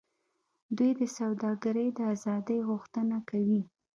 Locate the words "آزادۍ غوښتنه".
2.13-3.17